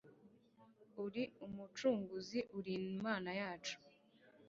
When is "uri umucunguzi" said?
1.03-2.39